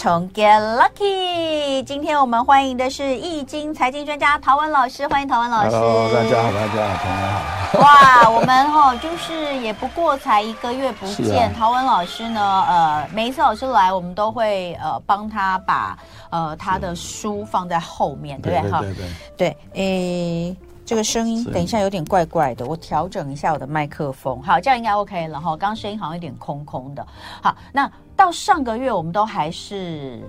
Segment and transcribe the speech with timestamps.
[0.00, 1.84] 从 Get Lucky。
[1.84, 5.76] 今天我们欢迎的是易经财经专家陶文老师，欢迎陶文老师。
[5.76, 7.80] Hello，大家好，大家好，同学好。
[7.80, 15.98] 哇，我们哈、哦、就是也不过才一个月不见，啊、陶文老师呢，呃，每一次老师来，我们都会呃帮他把
[16.30, 18.70] 呃他的书放在后面，对不对？
[18.72, 19.04] 哈，对对
[19.36, 20.56] 对，对，诶。
[20.90, 24.42] 这个声音等一下有点怪怪的，我调整一下我的麦克风。
[24.42, 25.50] 好，这样应该 OK 了哈。
[25.50, 27.06] 刚刚声音好像有点空空的。
[27.40, 30.20] 好，那到上个月我们都还是，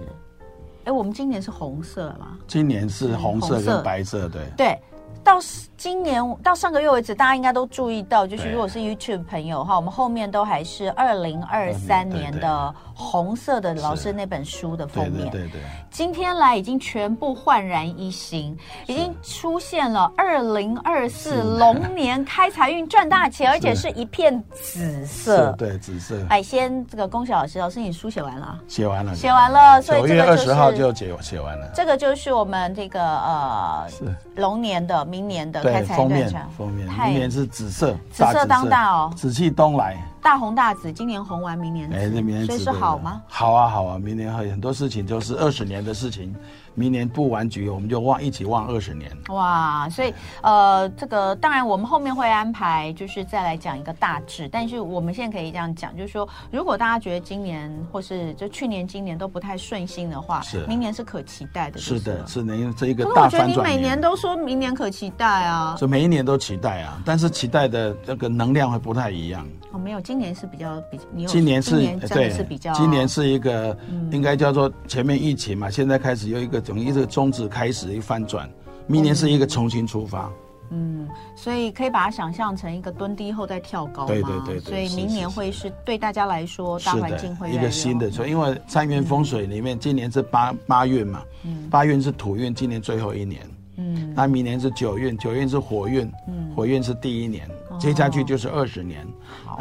[0.83, 2.38] 哎，我们今年是红色吗？
[2.47, 4.43] 今年是红色跟白色，对。
[4.55, 4.79] 对。
[5.23, 5.39] 到
[5.81, 15.27] 今年到上个月为止，大家应该都注意到，就是如果是 YouTube 朋友哈，我们后面都还是二零二三年的红色的老师那本书的封面。
[15.31, 15.62] 对对对。
[15.89, 18.55] 今天来已经全部焕然一新，
[18.86, 25.52] 已经出现了二零二四龙年开财运赚大钱， 而且是一片紫色。
[25.58, 26.23] 对，紫色。
[26.30, 28.59] 哎，先这个恭喜老师，老师你书写完了？
[28.67, 29.81] 写完了，写完了。
[29.81, 31.67] 所以九月二十号就写写完了。
[31.73, 33.88] 这个就是我们这个呃
[34.36, 35.03] 龙年的。
[35.03, 43.22] 明年的开财封面，封面，明年是紫色，紫色当道哦，紫气东来，大红大紫，今年红完，明年，哎，那明年所以是好吗？
[43.27, 46.33] 好啊，好啊，明年还有很多事情就是二十年的事情。
[46.73, 49.11] 明年布完局，我们就望一起望二十年。
[49.27, 54.47] 哇，所以呃，这个当然我们后面会安排，就是再来讲一个大致。
[54.47, 61.77] 但是我们现在可以这样讲，就是说，如果大家觉得今年或是就去年、今年都不太顺心的话，是明年是可期待的。
[61.77, 63.30] 是的，是的，这一个大反转。
[63.30, 69.45] 我觉得你每年都说明年可期待啊，所以每一年都期待啊，但是期待的这个能量会不太一样。
[69.73, 73.78] 哦，没有，今年是比较比你有今年是真的是比较，今年是一个
[74.12, 76.62] 应该叫做前面疫情嘛，现在开始有一个。
[76.72, 78.50] 从一个终止开始一翻转，
[78.88, 80.32] 明年是一个重新出发。
[80.70, 84.06] 嗯，所以可以把它想象成一个蹲低后再跳高。
[84.06, 88.09] 对对对，所以明年会是对大家来说，大环境会一个新的。
[88.09, 91.23] 所以因为三元风水里面，今年是八八运嘛，
[91.70, 93.42] 八运是土运，今年最后一年。
[93.77, 96.10] 嗯，那明年是九运，九运是火运，
[96.55, 99.05] 火运是第一年，接下去就是二十年。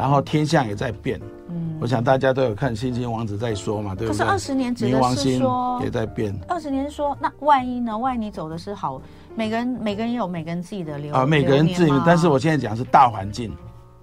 [0.01, 1.21] 然后天象也在变。
[1.47, 4.17] 嗯我想大家都有看《星星王子》在说嘛，对不对？
[4.17, 6.35] 可是二十年指的是说也在变。
[6.47, 7.95] 二十年是说，那万一呢？
[7.95, 8.99] 万一你走的是好，
[9.35, 11.91] 每个人每个人有每个人自己的流啊，每个人自己。
[12.05, 13.51] 但是我现在讲是大环境，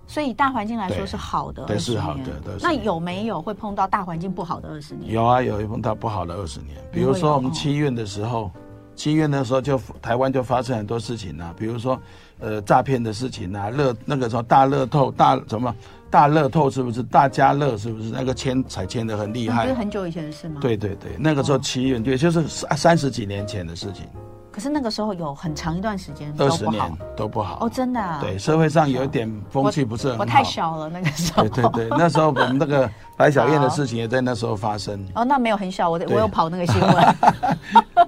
[0.09, 2.59] 所以大环境来说是好的，对，是好的。
[2.61, 5.13] 那有没有会碰到大环境不好的二十年？
[5.13, 6.77] 有啊，有碰到不好的二十年。
[6.93, 8.51] 比如说我们七月的时候，
[8.99, 11.99] 七月那时候就台湾就发生很多事情啊，比如说
[12.41, 15.73] 呃诈骗的事情啊，乐那个时候大乐透大什么。
[16.11, 17.77] 大乐透是不是大家乐？
[17.77, 19.67] 是不是那个签彩签的很厉害？
[19.67, 20.59] 是很久以前的事吗？
[20.59, 24.07] 对对对，那个时候七月对，就是三三十几年前的事情。
[24.51, 26.83] 可是那个时候有很长一段时间二十年
[27.15, 28.21] 都不好哦，真的啊。
[28.23, 30.23] 对，社会上有一点风气不是很好。
[30.23, 31.47] 我太小了那个时候。
[31.47, 35.07] 对对对，那时候我们那个白小燕的事情也在那时候发生。
[35.15, 38.08] 哦，那没有很小，我我有跑那个新闻。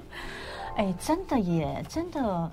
[0.75, 2.51] 哎，真的耶，真的。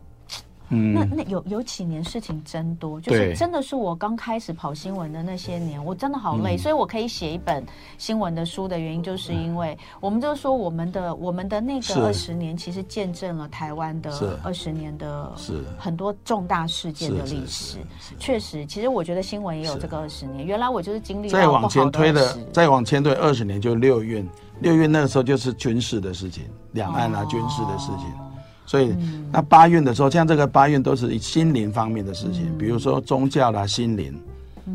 [0.70, 7.64] 嗯，那那有有几年事情真多，就是真的是我刚开始跑新闻的那些年，我真的好累，所以我可以写一本
[7.96, 15.32] 新闻的书的原因，就是因为我们就说我们的我们的那个二十年，其实见证了台湾的二十年的
[15.78, 17.78] 很多重大事件的历史。
[18.18, 20.44] 确实，其实我觉得新闻也有这个二十年。
[20.44, 24.28] 原来我就是经历再往前推的，再往前推二十年，就六运，
[24.60, 28.27] 六运那个时候就是军事的事情，两岸啊军事的事情。
[28.68, 28.94] 所以，
[29.32, 34.14] 那八运的时候，像这个八运都是心灵方面的事情，比如说宗教啦、心灵，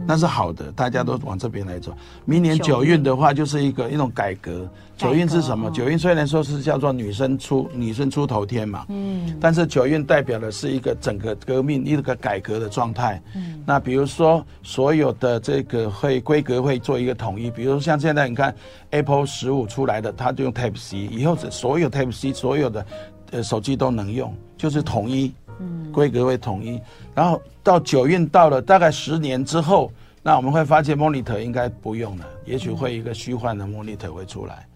[0.08, 1.94] 那是好的，大家都往这边来走。
[2.26, 4.68] 明年九运的话，就是一个一种改革。
[4.96, 5.70] 九运是什么？
[5.72, 13.22] 九运虽然说是叫做女生出女生出头天嘛，嗯，但是九运代表的是一个整个革命一个改革的状态。
[13.36, 18.54] 嗯，那比如说所有的这个会规格会做一个统一，比如说像现在你看
[18.92, 22.86] Apple 十五出来的，它就用 Type C，以后是所有 Type C 所有的。
[23.34, 26.80] 呃，手机都能用，就是统一，嗯，规格会统一。
[27.16, 34.68] 然后到九运到了大概十年之后，那我们会发现 monitor 应该不用了，也许会一个虚幻的 monitor 会出来。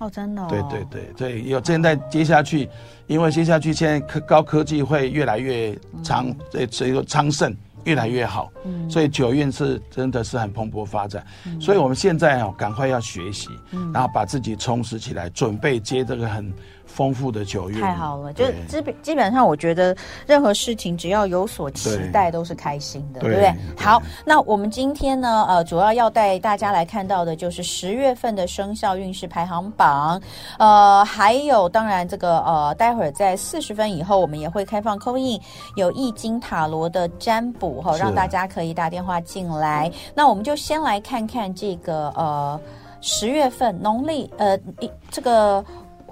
[0.00, 0.46] 哦，真的、哦？
[0.48, 2.66] 对对对对，有现在接下去，
[3.08, 7.54] 因为接下去现在科高科技会越来越长，这这个昌盛
[7.84, 11.26] 越来越好，嗯，所以九运是真的是很蓬勃发展。
[11.44, 16.50] 嗯、所以我们现在哦，赶快要学习，嗯，然后把自己充实起来，准备接这个很。
[16.98, 18.32] 丰富的九月，太好了！
[18.32, 19.96] 就基本基本上，我觉得
[20.26, 23.84] 任何事情只要有所期待，都是开心的，对，对不对？
[23.84, 30.20] 好，那我们今天呢，呃，主要要带大家来看到的就是十月份的生肖运势排行榜，
[30.58, 35.40] 呃，还有当然这个呃，待会儿在四十分以后，我们也会开放 call in，
[35.76, 39.88] 有易经塔罗的占卜哈，让大家可以打电话进来。
[40.16, 42.60] 那我们就先来看看这个呃。
[43.00, 45.64] 十月份，农历呃一这个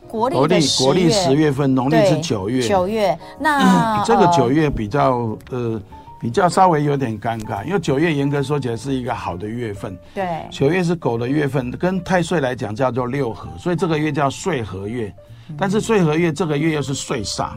[0.08, 2.66] 国历国历十月份，农历是九月。
[2.66, 5.80] 九月，那、嗯、 这个九月比较呃
[6.20, 9.96] 比较稍微有点尴尬，因为九月严格说起来是一个好的月份。
[10.14, 15.12] 对，九月是狗的月份，跟太岁来讲叫做六合，所以这个月叫岁合月。
[15.56, 17.50] 但是岁合月这个月又是岁煞。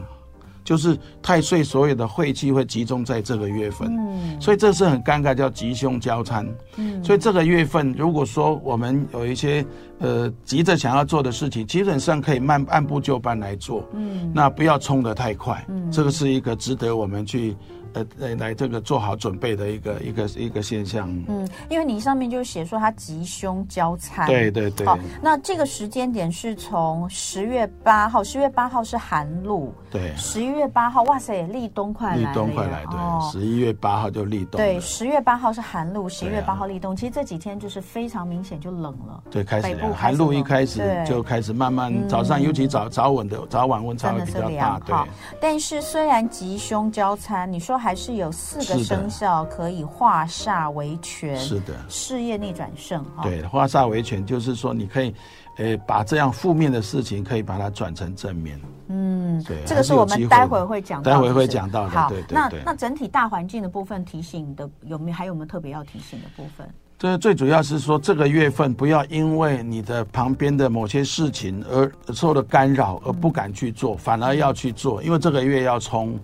[0.64, 6.46] 就是太岁所有的晦气会集中在这个月份，嗯，所以这是很尴尬，叫吉凶交餐，
[6.76, 9.64] 嗯，所以这个月份如果说我们有一些
[9.98, 17.56] 呃急着想要做的事情，基本上可以慢按部就班来做，嗯，那不要冲得太快，嗯，这个是一个值得我们去。
[17.92, 21.08] 呃，来来，这个做好准备的一个一个一个现象。
[21.26, 24.26] 嗯，因为你上面就写说它吉凶交参。
[24.26, 24.86] 对对对。
[24.86, 29.74] 好，那这个时间点是从十月八号，十月八号是寒露。
[29.90, 30.14] 对。
[30.16, 32.28] 十一月八号，哇塞，立冬快来了。
[32.28, 33.30] 立冬快来，对。
[33.32, 34.60] 十一月八号就立冬。
[34.60, 36.94] 对，十月八号是寒露，十一月八号立冬。
[36.94, 39.20] 其实这几天就是非常明显就冷了。
[39.32, 44.78] 对，开始寒露一开始就开始慢慢早上，尤其早早晚的早晚温差会比较大。
[44.86, 44.94] 对。
[45.40, 47.79] 但是虽然吉凶交参，你说。
[47.80, 53.22] 还是有四个生肖可以化煞为权，是的，事业逆转胜哈。
[53.22, 55.14] 对，化煞为权就是说，你可以，
[55.56, 58.60] 呃，把这样负面的事情可以把它转成正面。
[58.88, 61.90] 嗯，对，这个是我们待会会讲到，待会会讲到的。
[61.90, 62.58] 好，对对对。
[62.60, 65.16] 那那整体大环境的部分提醒的有没有？
[65.16, 66.68] 还有没有特别要提醒的部分？
[66.98, 76.20] 这最主要是说，这个月份不要因为你的旁边的某些事情而受了干扰而不敢去做，反而要去做，因为这个月要冲。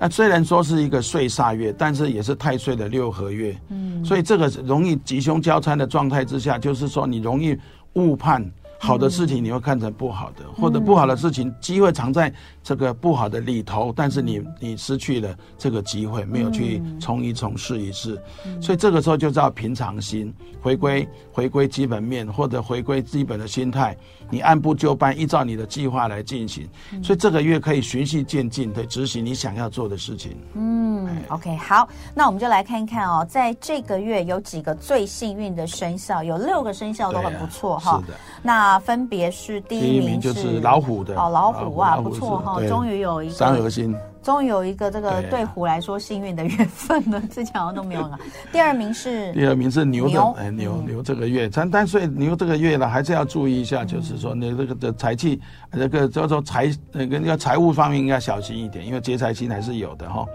[0.00, 7.56] 那虽然说是一个岁煞月，但是也是太岁的六合月，嗯，所以这个容易吉凶交参的状态之下，就是说你容易
[7.94, 8.48] 误判。
[8.80, 18.16] 好的事情你会看成不好的，或者不好的事情机会藏在这个不好的里头，但是你你失去了这个机会，没有去冲一冲试一试，
[18.60, 23.96] 所以这个时候就叫平常心，回归回归基本面，或者回归基本的心态，
[24.30, 26.68] 你按部就班，依照你的计划来进行，
[27.02, 30.36] 所以这个月可以循序渐进的执行你想要做的事情。
[30.54, 38.00] 嗯，OK，好，那我们就来看一看哦，在这个月有几个最幸运的生肖，有六个生肖都很不错哈。
[38.00, 38.68] 是的，那。
[38.68, 48.18] 啊，分别是第一名就是老虎的哦，老虎啊，不错哈，终于有一个三合星，终于有一个这个对虎来说幸运的月份了， 之前好像都没有了。
[48.52, 55.40] 第二名是 第二名是牛的，哎，牛牛这个月，但但所以牛这个月呢，还是要注意一下，就是说你这个的财气，
[55.72, 60.26] 这个叫做财那个要财务方面应该小心一点，因为劫财星还是有的哈。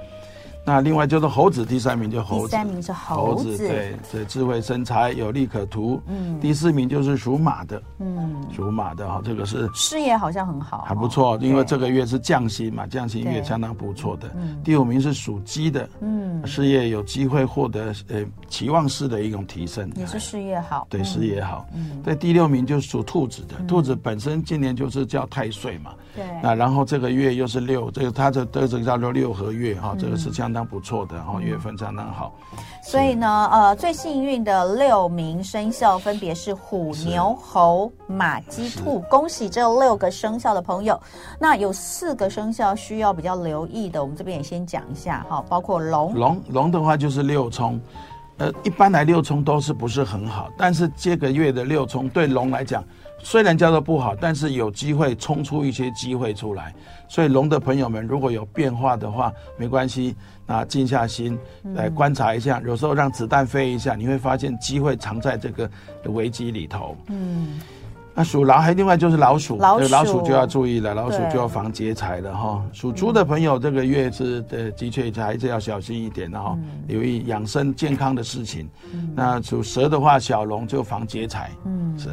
[0.65, 6.01] 那另外就是猴子，第三名就猴子，第三名是猴子，对对，智慧生财，有利可图。
[6.07, 14.31] 嗯，第四名就是属马的，嗯，属马的哈，这个是事业好像很好，还不错，因为这个月是降薪嘛，降薪月相当不错的。
[14.36, 21.68] 嗯，第五名是属鸡的，嗯，事业有机会获得呃期望式的一种提升，也是事业好，对事业好。
[21.75, 30.53] 嗯，对，第六名就是属兔子的，兔子本身今年就是叫太岁嘛，对，那然后这个月又是六，这个它的这个叫做六合月哈，这个是相。
[30.54, 32.32] 相当不错的，然后月份相当好，
[32.84, 41.02] 所以呢，呃，最幸运的六名生肖分别是虎、牛、猴、马、鸡、兔，恭喜这六个生肖的朋友。
[41.40, 46.14] 那有四个生肖需要比较留意的，我们这边也先讲一下哈，包括龙。
[46.14, 47.82] 龙龙的话就是六冲，
[48.38, 52.84] 呃，一般来六冲都是不是很好，但是这个月的六冲对龙来讲。
[53.25, 56.75] 虽然叫做不好，但是有机会冲出一些机会出来。
[57.08, 60.13] 所以龙的朋友们，如果有变化的话，没关系，
[60.46, 61.38] 那静下心
[61.74, 62.60] 来观察一下。
[62.60, 65.70] 嗯、有时候让子弹飞一下，你会发现机会藏在这个
[66.06, 66.96] 危机里头。
[67.08, 67.60] 嗯，
[68.14, 72.64] 那属狼还另外就是老鼠，老鼠，老鼠就要注意了，老鼠就要防劫财了哈。
[72.72, 76.58] 属猪的朋友，这个月是的，的确还是要小心一点的哈，
[76.88, 78.70] 留意养生健康的事情。
[78.94, 81.50] 嗯、那属蛇的话，小龙就防劫财。
[81.66, 82.10] 嗯，是。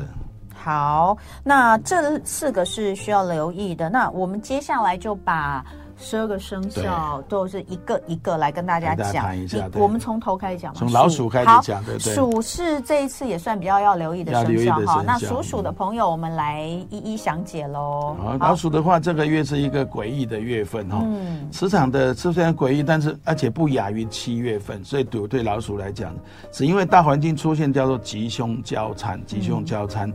[0.55, 3.89] 好，那这四个是需要留意的。
[3.89, 5.65] 那我们接下来就把
[6.01, 9.27] 十二个生肖都是一个一个来跟大家讲。
[9.75, 11.85] 我们从头开始讲，从老鼠开始讲。
[11.85, 12.15] 对对。
[12.15, 15.05] 鼠是这一次也算比较要留意的生肖哈。
[15.07, 18.17] 那属鼠的朋友，我们来一一详解喽。
[18.19, 21.03] 好，老鼠的话，这个月是一个诡异的月份哈。
[21.05, 21.49] 嗯。
[21.53, 26.15] 磁场的是虽然诡异，但是而且不亚于七月份，所以对对老鼠来讲，
[26.51, 30.11] 只因为大环境出现叫做吉凶交缠，吉凶交参。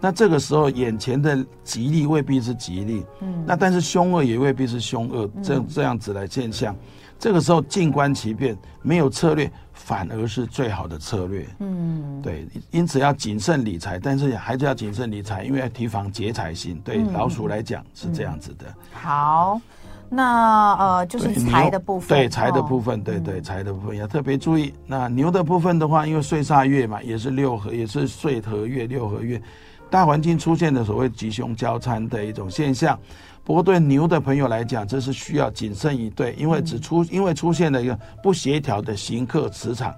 [0.00, 6.76] 那这个时候，眼前的吉利未必是吉利，嗯，那但是凶恶也未必是凶恶，这这样子来现象，
[7.18, 18.66] 这个时候静观其变，没有策略反而是最好的策略，嗯，对，因此要谨慎理财，但是还是要谨慎理财，因为要提防劫财星，对老鼠来讲是这样子的。
[18.92, 19.60] 好。
[20.08, 24.72] 那呃，就是财的部分，对财的部分，对对财的部分要特别注意。
[24.86, 29.42] 那牛的部分的话，因为岁煞月嘛，也是六合，也是岁合月、六合月，
[29.96, 32.98] 大环境出现的所谓吉凶交参的一种现象。
[33.42, 39.94] 不过对牛的朋友来讲，这是需要谨慎以对，因为只出因为出现了一个不协调的行客磁场。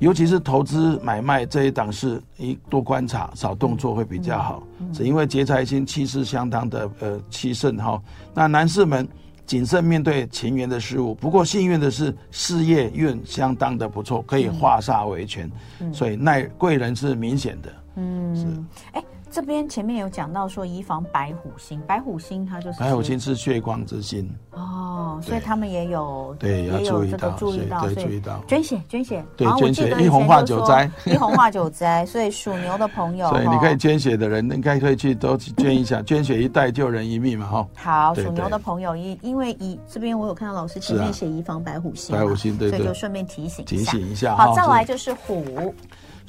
[0.00, 4.62] 尤其是投资买卖这一档事，一多观察，少动作会比较好。
[4.92, 7.98] 只因为劫财星气势相当的呃气盛哈。
[8.34, 9.08] 那男士们
[9.46, 11.14] 谨慎面对情缘的事物。
[11.14, 15.50] 不过幸运的是事业运相当的不错，可以化煞为权，
[15.90, 17.72] 所以耐贵人是明显的。
[17.96, 18.46] 嗯，是。
[18.92, 19.04] 哎。
[19.32, 37.68] 这边前面有讲到说，以防白虎星，白虎星它就是白虎星是血光之星哦，所以他们也有对也有这个注意到，对注意到捐血捐血，对捐血一红化九灾， 一红化九灾，所以属牛的朋友， 所以你可以捐血的人应该可以去都去捐一下，捐血一袋救人一命嘛哈。
[37.76, 44.34] 好，属牛的朋友因因为以这边我有看到老师前面写以防白虎星，白虎星对，所以就顺便提醒提醒一下。
[44.34, 45.72] 好，再来就是虎。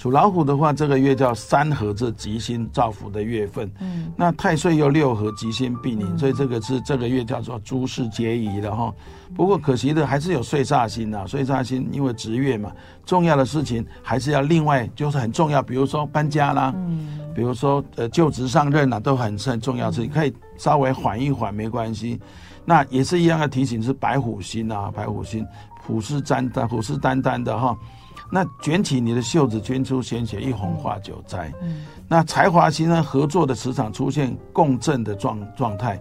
[0.02, 3.72] 属老虎的话，这个月叫三合这吉星造福的月份。
[3.80, 8.92] 嗯，那太岁又六合吉星并临，所以这个是这个月叫做诸事皆宜的哈。
[9.36, 12.72] 不过可惜的还是有岁煞星啊，岁煞星因为值月嘛，
[13.06, 22.20] 重要的事情还是要另外就是很重要，比如说搬家啦，嗯，比如说呃就职上任啊，都很很重要，是可以稍微缓一缓没关系。
[22.66, 25.46] 那也是一样的提醒，是白虎星啊，白虎星
[25.86, 27.78] 虎视眈眈，虎视眈眈的哈。
[28.32, 31.52] 那卷起你的袖子，捐出鲜血，一红化九灾。
[31.62, 33.04] 嗯，那才华形成？
[33.04, 36.00] 合作的磁场出现共振的状状态，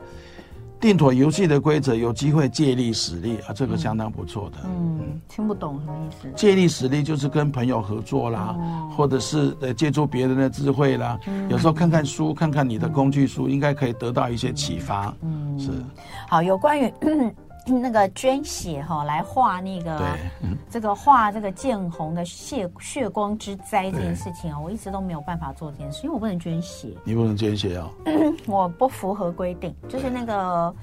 [0.78, 4.58] 定妥游戏的规则，有机会借力使力啊，这个相当不错的。
[4.64, 6.30] 嗯，嗯，听不懂什么意思？
[6.36, 11.18] 借力使力就是跟朋友合作啦，哦、或者是呃借助别人的智慧啦。
[11.26, 15.12] 嗯、有时候看看书，看看你的工具书，应该可以得到一些启发。
[15.22, 15.70] 嗯，是。
[16.28, 16.92] 好，有关于。
[17.70, 19.98] 那个捐血哈，来化那个，
[20.42, 26.88] 嗯、这个化这个见红的血血光之灾这件事情啊，对我一直都没有办法做这件事，因为我不能捐血。
[27.04, 27.90] 你不能捐血哦？
[28.46, 30.74] 我不符合规定，就是那个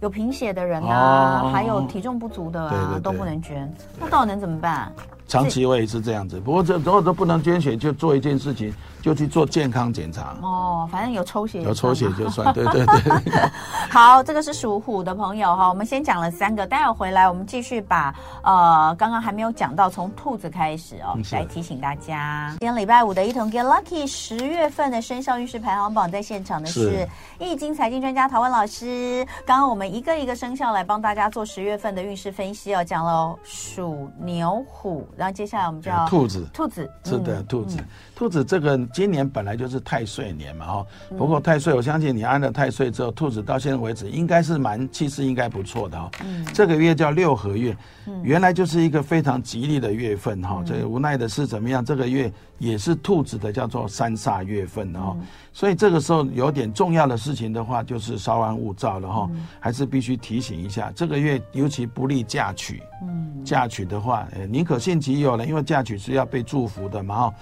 [0.00, 3.72] 有贫血的人啊，对还有体重不足的啊，对对对都不能捐。
[3.98, 4.92] 那到底能怎么办？
[5.28, 8.74] 长期我也是这样子，不过这如果都不能捐血，就做一件事情。
[9.02, 13.30] 就去做健康检查哦，反正有抽血，有抽血就算，对对对。
[13.88, 22.48] 好，这个是属虎的朋友哈，我们先讲了三个，待会回来我们继续把呃刚刚还没有讲到从兔子开始哦，是来提醒大家。
[22.58, 27.06] 今天礼拜五的一同 Get Lucky 十月份的生肖运势排行榜，在现场的是
[27.38, 29.24] 易经财经专家陶文老师。
[29.46, 37.78] 刚刚我们一个一个生肖来帮大家做十月份的运势分析哦，讲了属牛虎，然后接下来我们就要兔子，兔子是的，兔子。
[38.14, 40.86] 兔子这个今年本来就是太岁年嘛，哈。
[41.16, 46.10] 不过太岁，我相信你安了太岁之后，兔子到现在为止应该是蛮气势应该不错的哈。
[46.24, 46.46] 嗯。
[46.52, 47.76] 这个月叫六合月，
[48.22, 50.62] 原来就是一个非常吉利的月份哈。
[50.66, 51.84] 这个无奈的是怎么样？
[51.84, 55.16] 这个月也是兔子的叫做三煞月份哦。
[55.52, 59.30] 所以这个时候有点重要的事情的话，就是稍安勿躁了哈。
[59.60, 62.82] 还是必须提醒一下，这个月尤其不利嫁娶。
[63.02, 63.44] 嗯。
[63.44, 67.34] 嫁娶的话，呃，宁可信其有了，因为嫁娶是要被祝福的嘛哈。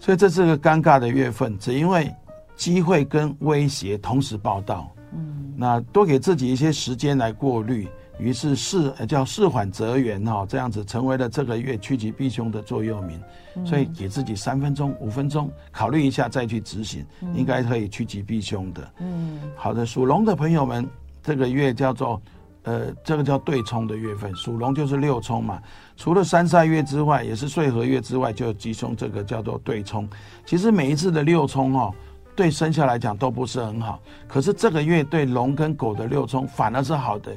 [0.00, 2.12] 所以这是个尴尬的月份，只因为
[2.56, 13.20] 机会跟威胁同时报道，嗯，那多给自己一些时间来过滤，于是事叫事缓则圆哈，这样子成为了这个月趋吉避凶的座右铭。
[13.56, 18.90] 嗯、所以给自己三分钟、五分钟考虑一下再去执行，嗯、应该可以趋吉避凶的。
[19.00, 20.88] 嗯，好的，属龙的朋友们，
[21.22, 22.20] 这个月叫做。
[22.64, 25.60] 呃，这个叫对冲的月份，属龙就是六冲嘛。
[25.96, 30.08] 除了三煞月之外，也是岁合月之外，就吉凶这个叫做对冲。
[30.46, 31.92] 其实每一次的六冲哦，
[32.34, 34.00] 对生肖来讲都不是很好。
[34.26, 37.30] 可是这个月对龙跟狗的六冲反而是好的，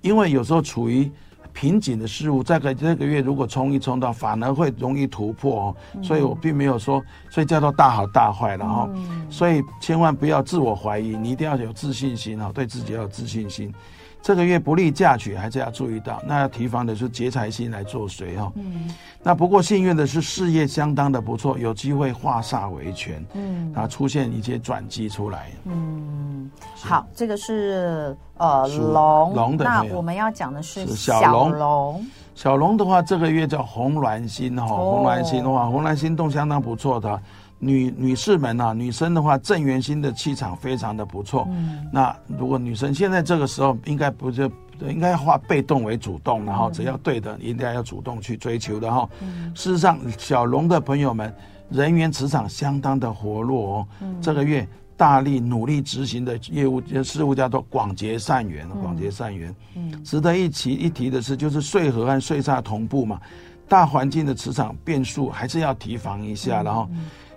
[0.00, 1.10] 因为有时候处于
[1.52, 6.02] 瓶颈的事物，在个这个月如果冲一冲到，反而会容易突破哦。
[6.02, 8.88] 所以我并没有说，所以叫做大好大坏了哈。
[9.28, 13.72] 所以千万不要自我怀疑，你一定要有自信心哈，对自己要有自信心。
[14.22, 16.22] 这个月不利嫁娶，还是要注意到。
[16.24, 18.52] 那要提防的是劫财星来作祟哈。
[18.54, 18.88] 嗯。
[19.22, 23.24] 那不过幸运的是事业相当的不错，有机会化煞为权。
[23.34, 23.72] 嗯。
[23.74, 25.50] 啊，出现一些转机出来。
[25.64, 26.48] 嗯。
[26.76, 29.64] 好，这个是呃龙龙的。
[29.64, 32.06] 那我们要讲的是小龙。
[32.34, 34.66] 小龙的话，这个月叫红鸾星哈。
[34.66, 37.20] 红鸾星的话，红鸾星动相当不错的。
[37.64, 41.46] 女女士们啊，女生的话，正元星的气场非常的不错。
[41.52, 44.50] 嗯，那如果女生现在这个时候，应该不是
[44.80, 49.08] 应该化被动为主动，然后只要对的，应该要主动去追求的哈。
[49.20, 51.32] 嗯，事实上，小龙的朋友们，
[51.70, 53.86] 人员磁场相当的活络哦。
[54.00, 54.66] 嗯，这个月
[54.96, 59.54] 大力努力执行的业务事务叫做广结善缘，广结善缘。
[59.76, 63.20] 嗯，值得一提一提的是，就是岁合和岁煞同步嘛，
[63.68, 66.60] 大环境的磁场变数还是要提防一下。
[66.64, 66.88] 然后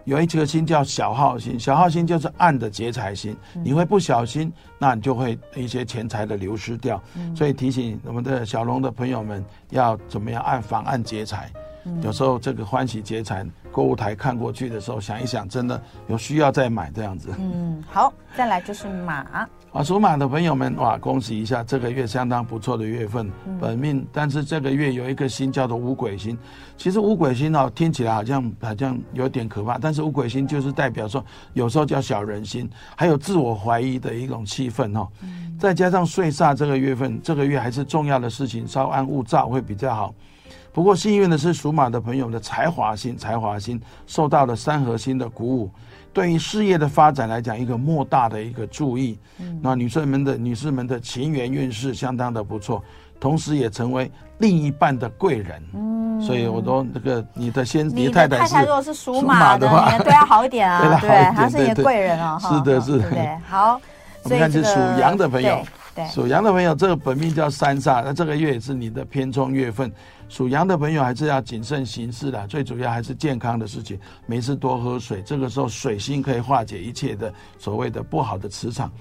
[0.05, 7.01] 有一颗星叫小耗星，小耗星就是暗的劫财星，你会不小心，那你就会一些钱财的流失掉。
[7.35, 11.51] 所以提醒我们的小龙的朋友们要怎么样暗防暗劫财。
[12.01, 13.45] 有时候这个欢喜劫财。
[13.71, 17.29] 购物台看过去的时候，想一想，真的有需要再买这样子。
[17.37, 19.15] 嗯，好，再来就是马
[19.73, 24.07] 啊，属马的朋友们，哇，恭喜一下，这个月相当不错的月份，嗯、本命。
[24.13, 26.37] 但是这个月有一个星叫做五鬼星，
[26.77, 35.05] 其实五鬼星哦，听起来好像好像有点可怕，但是五鬼星就是代表说，有时候叫小人心，还有自我怀疑的一种气氛哦。
[35.21, 40.15] 嗯、再加上岁煞这个月份，这个月还是重要的事情，稍安勿躁会比较好。
[40.75, 45.71] 不过幸运的是，属马的朋友的才华星，才华星受到了三合星的鼓舞，
[46.11, 49.17] 对于事业的发展来讲，一个莫大的一个注意。
[49.39, 52.83] 嗯，那女生们的女士们的情缘运势相当的不错，
[53.21, 55.63] 同时也成为另一半的贵人。
[55.73, 62.37] 嗯，所以我说这个你的先，你太太，太太如果是属马的话，对她好一点啊， 对，她是你的贵人啊。
[62.37, 63.09] 是的，是的。
[63.11, 63.79] 对，好。
[64.23, 65.63] 我们看是属羊的朋友，
[66.11, 69.89] 属羊的朋友，这个本命叫三煞，那这个月也是你的偏冲月份。
[70.27, 73.99] 属羊的朋友还是要谨慎行事的，最主要还是健康的事情。
[74.25, 78.91] 没事多喝水，这个时候水星可以化解一切的所谓的不好的磁场。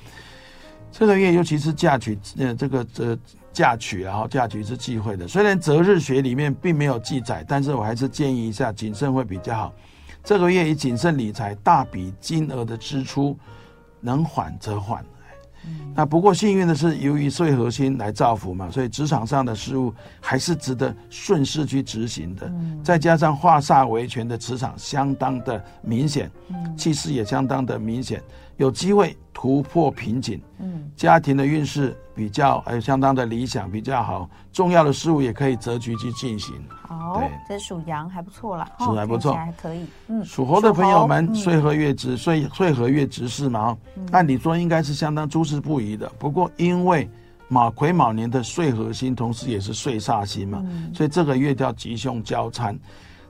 [0.92, 3.18] 这个月尤其是嫁娶，呃，这个呃
[3.52, 5.26] 嫁娶然后嫁娶是忌讳的。
[5.26, 9.74] 虽然择日学里面并没有记载，但是我还是建议一下谨慎会比较好。
[10.22, 13.36] 这个月以谨慎理财，大笔金额的支出
[14.00, 15.04] 能缓则缓。
[15.96, 22.52] 那不过幸运的是，由于最核心来造福嘛，所以职场上的事务还是值得顺势去执行的。
[22.82, 26.28] 再加上化煞为权的磁场相当的明显，
[26.76, 28.20] 气势也相当的明显，
[28.56, 30.40] 有机会突破瓶颈。
[30.58, 36.54] 嗯家庭的运势比较呃相当的理想，比较好，重要的事物也可以择局去进行。
[36.82, 39.84] 好，对，这属羊还不错了，属还不错，还可以。
[40.06, 43.76] 嗯，属猴的朋友们，岁合月值，岁岁合月值是嘛，
[44.12, 46.08] 按理说应该是相当诸事不宜的。
[46.16, 47.10] 不过因为
[47.48, 50.64] 马癸卯年的岁合星，同时也是岁煞星嘛，
[50.94, 52.78] 所以这个月叫吉凶交参。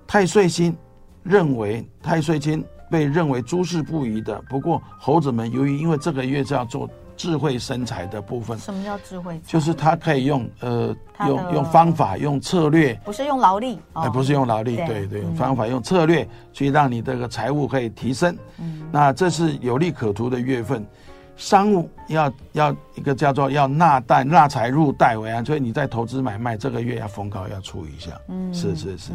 [0.07, 0.77] 太岁星
[1.23, 2.63] 认为太岁星
[2.95, 4.41] 被认为诸事不宜的。
[4.49, 6.89] 不过猴子们由于因为这个月是要做。
[7.17, 9.41] 智慧生财的部分，什么叫智慧？
[9.47, 10.93] 就是他可以用呃
[11.29, 18.37] 用用方法用策略，不是用劳力，哎，不是用劳力，对对，用方法用策略去让你这个财务可以提升。
[18.59, 20.85] 嗯，那这是有利可图的月份，
[21.37, 28.13] 商务要要一个叫做要纳贷纳财入贷为安，所以你在投资买卖这个月要逢高要注意一下。
[28.29, 29.13] 嗯，是是是。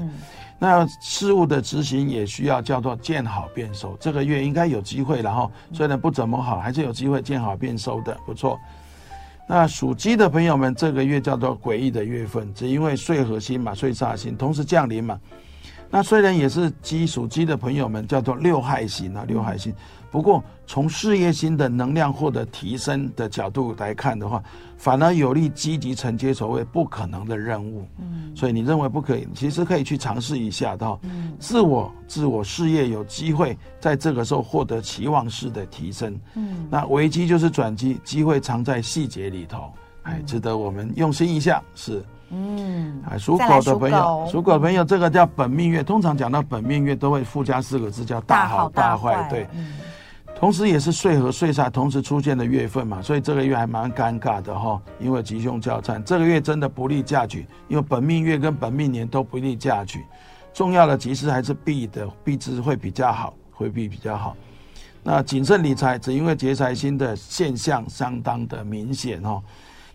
[0.58, 8.60] 那事务的执行也需要叫做见好变收，这个月应该有机会，然后虽然不怎么好，还是有机会见好变收的，不错。
[9.48, 15.18] 那属鸡的朋友们，这个月叫做诡异的月份，只因为岁合星嘛，岁煞星同时降临嘛。
[15.90, 19.74] 那虽然也是鸡属鸡的朋友们叫做六害星啊，六害星。
[20.12, 24.44] 不过，从事业心的能量获得提升的角度来看的话，
[24.76, 27.88] 反而有利积极承接所谓不可能的任务。
[28.00, 31.00] 嗯，所以你认为不可以，其实可以去尝试一下的。
[31.04, 36.20] 嗯，自我自我事业有机会在这个时候获得期望式的提升。
[36.34, 39.72] 嗯，那危机就是转机，机会藏在细节里头，
[40.02, 41.62] 哎，值得我们用心一下。
[41.76, 45.84] 是，嗯，哎，属狗的朋友，属狗的朋友，这个叫本命月。
[45.84, 49.28] 通常讲到本命月，都会附加四个字，叫大好大坏。
[49.30, 49.48] 对。
[50.36, 60.06] 同时，也是岁和岁煞同时出现的月份嘛，所以这个月还蛮尴尬的哈，因为吉凶交战，这个月真的不利嫁娶，因为本命月跟本命年都不利嫁娶，
[60.54, 64.34] 重要的吉事还是避的，避之会比较好，回避比较好。
[65.04, 69.42] 那谨慎理财，只因为劫财星的现象相当的明显哦，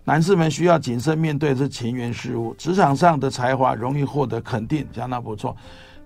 [0.04, 5.56] 男士们需要谨慎面对这情缘事物，职场上的才华容易获得肯定，相当不错。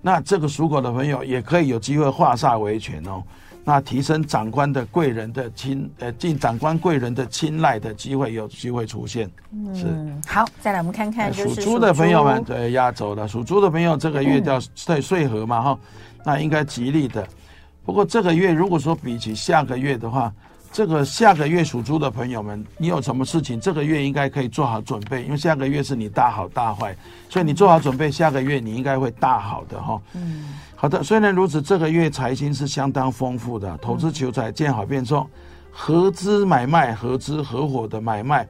[0.01, 3.21] 那这个属狗的朋友也可以有机会化煞为权哦。
[3.65, 9.25] 那提升长官的贵人的青，呃，进长官贵人的青睐的机会有机会出现。
[9.75, 17.27] 是嗯，好，再来我们看看，属猪的朋友们，对，压轴的属猪的朋友，这个月叫岁岁合嘛，哈、嗯，那应该吉利的。
[17.85, 20.33] 不过这个月如果说比起下个月的话，
[20.71, 26.95] 这个下个月属猪的朋友们，你有什么事情，这个月应该可以做好准备，因为下个月是你大好大坏，
[27.27, 29.99] 所以你做好准备，下个月你应该会大好的哈。
[30.13, 35.27] 嗯，好的，虽然如此，这个月财星是相当丰富的，投资求财见好变重，
[35.71, 38.47] 合资买卖、合资合伙的买卖，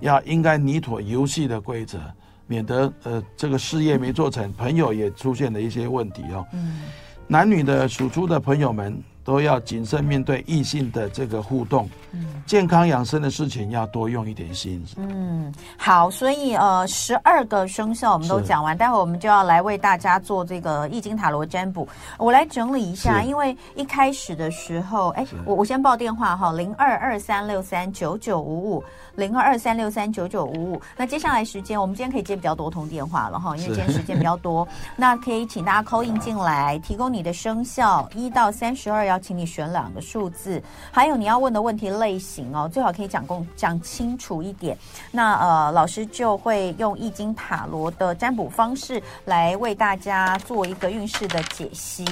[0.00, 1.98] 要应该拟妥游戏的规则，
[2.46, 6.46] 免得呃这个事业没做成，朋友也出现了一些问题哦。
[6.52, 6.82] 嗯。
[7.28, 14.84] 男女的属猪的朋友们，都要谨慎面对异性的这个互动，嗯，健康养生的事情要多用一点心。
[14.96, 21.86] 嗯，好，所以呃，十二个生肖我们都讲完，待会我们就要来为大家做这个易经塔罗占卜。
[22.18, 30.82] 我来整理一下，因为一开始的时候，哎，我我先报电话哈，零二二三六三九九五五，零二二三六三九九五五。
[30.96, 39.11] 那接下来时间，我们今天可以接比较多通电话了哈，因为今天时间比较多， 那可以请大家 call in 进来，提供你的生肖一到三十二。
[39.12, 44.76] 要请你选两个数字，还有你要问的问题类型哦，最好可以讲共讲清楚一点。
[45.10, 52.04] 那呃，老师就会用易经塔罗的占卜方式来为大家做一个运势的解析。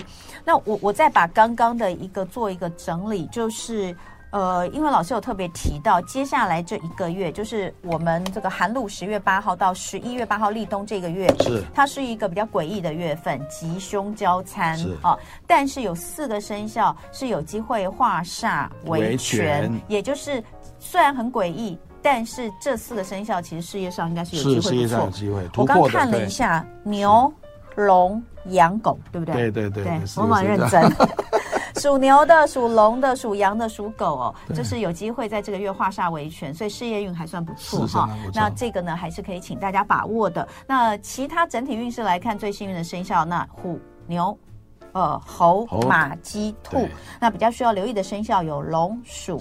[0.45, 3.97] 那我我再把刚刚的一个做一个整理，就是。
[4.31, 15.19] 呃，因为老师有特别提到，接下来这一个月就是我们这个寒露十月八号到十一月八号立冬这个月，是它是一个比较诡异的月份，吉凶交参啊。
[15.47, 20.43] 但是有四个生肖是有机会化煞为权，也就是
[20.79, 24.71] 虽然很诡异，但是这四个生肖其实事业上应该是有机会不错。
[24.71, 25.49] 事业上有机会。
[25.57, 27.33] 我刚看了一下，牛、
[27.75, 29.35] 龙、羊、狗，对不对？
[29.35, 30.81] 对对对，对，我蛮认真。
[31.81, 38.09] 属牛的、属龙的、属羊的、属狗哦，就是有机会在这个月化煞为权，所以事业运还算不错哈。
[38.35, 40.47] 那这个呢，还是可以请大家把握的。
[40.67, 44.37] 那其他整体运势来看，最幸运的生肖，那虎、牛、
[44.93, 46.89] 呃猴、马、鸡、兔。
[47.21, 49.39] 那比较需要留意的生肖有龙、鼠。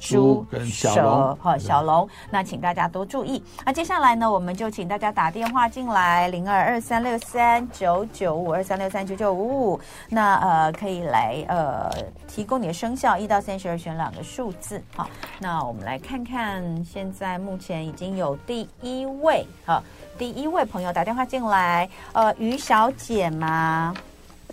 [0.00, 3.40] 猪跟蛇和小龙，那请大家多注意。
[3.64, 9.80] 那接下来呢，我们就请大家打电话进来，零二二三六三九九五二三六三九九五五。
[10.08, 11.90] 那呃，可以来呃，
[12.26, 14.82] 提供你的生肖一到三十二选两个数字。
[14.96, 15.08] 好，
[15.38, 19.82] 那我们来看看，现在目前已经有第一位好，
[20.18, 23.94] 第一位朋友打电话进来，呃，于小姐吗？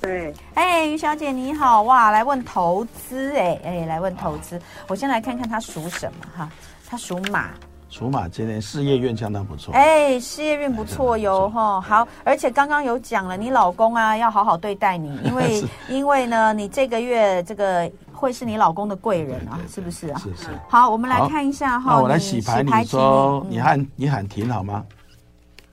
[0.02, 6.50] 对，哎，于小姐你好哇，来问投资哎哎，来问投资，我先来看看他属什么哈，
[6.88, 7.50] 他属马，
[7.90, 20.20] 属马今年事业运相当不错，哎，事业运不错哟哈，好，而且刚刚有讲了，你老公啊要好好对待你， 因为因为呢，你这个月这个会是你老公的贵人啊，是不是啊？
[20.20, 24.86] 是是，好，我们来看一下哈，那我来洗牌，你说你喊你喊停好吗？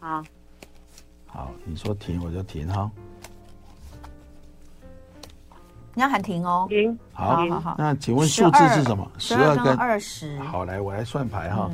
[0.01, 0.23] 好，
[1.27, 2.91] 好，你说停我就停哈。
[5.95, 7.75] 你要喊停哦，停，好，好，好。
[7.79, 9.09] 那请问数字是什么？
[9.19, 10.39] 十二跟二十。
[10.41, 11.71] 好，来，我来算牌哈。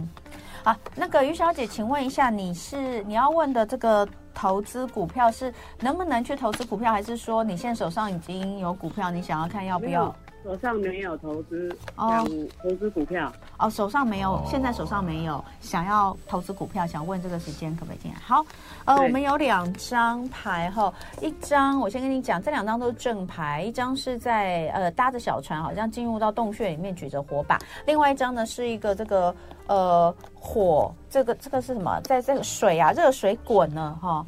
[0.62, 4.06] 好，那个于小姐，请问一下，你是你要问的这个
[4.40, 10.14] 投资股票是能不能去投资股票，还是说你现在手上已经有股票，你想要看要不要？
[10.42, 12.26] 手上没有投资哦，
[12.62, 18.16] 投资股票哦，手上没有，现在手上没有，想要投资股票，想问这个时间可不可以进来？
[18.18, 18.42] 好，
[18.86, 29.34] 呃，我们有两张牌哈，一张我先跟你讲，这两张都是正牌，一张是在呃搭着小船，好像进入到洞穴里面举着火把，另外一张呢是一个这个
[29.66, 32.00] 呃火，这个这个是什么？
[32.02, 34.24] 在这个水啊，热水滚了哈，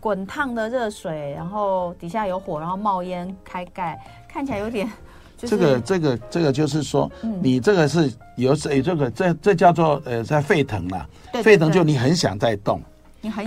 [0.00, 4.88] 滚烫的热水，然后底下有火，然后冒烟开盖，看起来有点。
[5.36, 11.08] 这个这个这个就是说，你这个是有水，这个这这叫做呃在沸腾了，
[11.42, 12.80] 沸腾就你很想在动，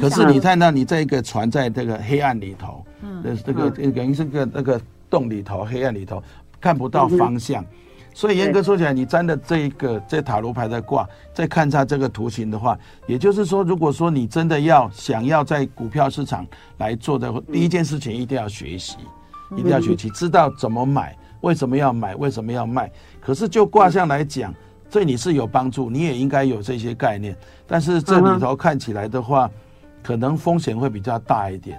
[0.01, 6.21] 可是你看到你这个船在这个黑暗里头，嗯，这个等于是个那个洞里头，黑暗里头
[6.59, 7.65] 看不到方向，
[8.15, 16.47] 所以严格说起来，你占的这一个这塔罗牌的卦，再看它这个图形的话，也就是说，如果说你真的要想要在股票市场
[16.77, 18.95] 来做的，第一件事情一定要学习，
[19.57, 21.13] 一定要学习，知道怎么买。
[21.41, 22.15] 为什么要买？
[22.15, 22.89] 为什么要卖？
[23.19, 24.53] 可是就卦象来讲，
[24.89, 27.35] 对你是有帮助，你也应该有这些概念。
[27.67, 29.51] 但是这里头看起来的话，
[30.01, 31.77] 可能风险会比较大一点。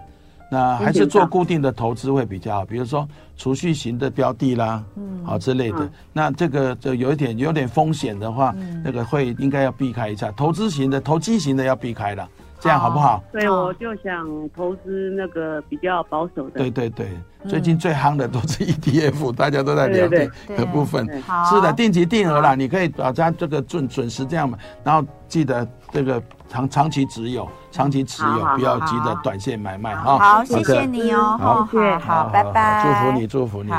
[0.50, 3.06] 那还是做固定的投资会比较好，比如说
[3.36, 5.90] 储蓄型的标的啦，嗯，好之类的。
[6.12, 8.54] 那这个就有一点有点风险的话，
[8.84, 10.30] 那个会应该要避开一下。
[10.32, 12.28] 投资型的、投机型的要避开了。
[12.66, 13.22] 这样好不好？
[13.30, 16.58] 对，我就想投资那个比较保守的。
[16.58, 17.08] 对对对，
[17.46, 21.06] 最近最夯的都是 ETF， 大家都在聊这个部分。
[21.48, 30.18] 是的，定期定额啦，你可以把它这个准准时这样嘛，然后记得这个长长期持有，长期持有，不要急着短线买卖哈。
[30.18, 31.36] 好，谢谢你哦。
[31.38, 31.68] 好，
[32.00, 32.82] 好，拜拜。
[32.82, 33.70] 祝福你，祝福你。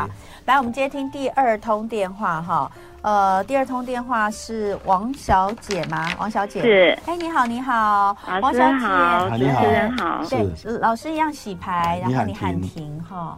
[0.45, 2.71] 来，我们接听第二通电话哈。
[3.03, 6.10] 呃，第二通电话是王小姐吗？
[6.19, 6.97] 王小姐是。
[7.05, 10.25] 哎，你好，你好，王小姐，你好，主持人好。
[10.29, 13.38] 对，老师一样洗牌，然后你喊停哈。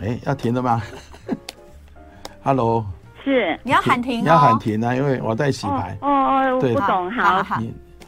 [0.00, 0.80] 哎，要停了吗？
[2.42, 2.84] Hello。
[3.22, 5.96] 是，你要喊停，你要喊停啊，因为我在洗牌。
[6.00, 7.58] 哦哦，我不懂，好好。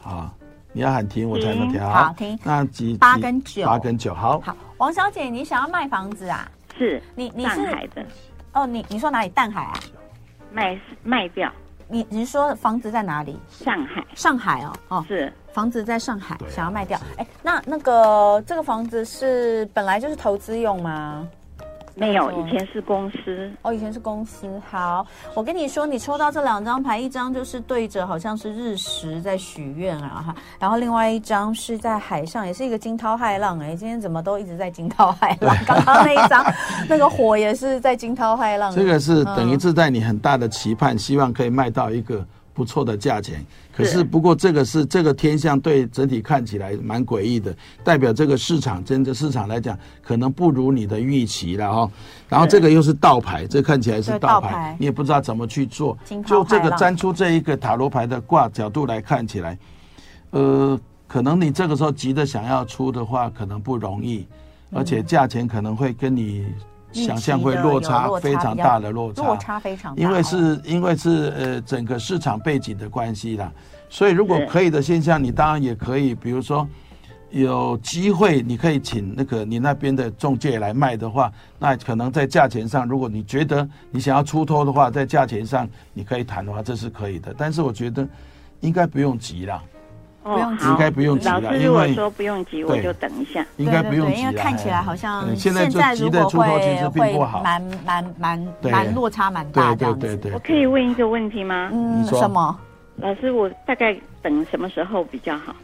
[0.01, 0.29] 好，
[0.71, 1.89] 你要喊停，我才能调。
[1.89, 2.37] 好，停。
[2.43, 4.39] 那几八跟九，八跟九，好。
[4.39, 4.55] 好。
[4.77, 6.47] 王小姐，你想要卖房子啊？
[6.77, 8.05] 是，你你是上海的。
[8.53, 9.29] 哦，你你说哪里？
[9.29, 9.73] 淡海啊？
[10.51, 11.51] 卖卖掉。
[11.89, 13.39] 你你是说房子在哪里？
[13.49, 14.05] 上海。
[14.13, 16.99] 上海哦哦，是房子在上海，想要卖掉。
[17.17, 21.27] 哎，那那个这个房子是本来就是投资用吗？
[21.97, 24.47] 没有，以前是公司哦，以前是公司。
[24.69, 35.57] 好，我跟你说，你抽到这两张牌，一张就是对着好像是日食在许愿啊哈，然后另外一张是在海上，也是一个惊涛骇浪哎，今天怎么都一直在惊涛骇浪？
[35.65, 36.45] 刚刚那一张
[36.87, 38.73] 那个火也是在惊涛骇浪。
[38.73, 42.23] 这个是等于是在你很大的期盼，嗯、希望可以卖到一个。
[42.57, 51.91] 不错的价钱，可是不过这个是这个天象对整体看起来蛮诡异的，代表这个市场真的市场来讲可能不如你的预期了哈。
[52.27, 55.95] 然后这个又是倒牌，这看起来是倒牌，你也不知道怎么去做。
[56.25, 59.55] 就这个粘出这一个塔罗牌的卦角度来看起来，
[60.31, 64.25] 呃，可能你这个时候急着想要出的话，可能不容易，
[64.71, 66.47] 而且价钱可能会跟你。
[67.05, 73.51] 想象会落差非常大的落差，落差非常大，因为是因为是呃整个市场背景的关系啦，
[73.89, 76.67] 所以如果可以的现象，你当然也可以，比如说
[77.29, 88.07] 有机会，你可以请那个你那边的中介来卖的话，那可能在价钱上，如果你觉得你想要出脱的话，在价钱上你可以谈的话，这是可以的，但是我觉得
[88.61, 89.61] 应该不用急啦。
[90.27, 91.39] 不用急，应该不用急了。
[91.39, 93.45] 老师如果说不用急，我就等一下。
[93.57, 100.07] 应该不用急，因为看起来好像现在急的出头其实并不好，蛮蛮蛮蛮落差蛮大这样子。
[100.07, 101.69] 对对对，我可以问一个问题吗？
[101.71, 102.57] 嗯，什么？
[102.97, 105.55] 老师，我大概等什么时候比较好？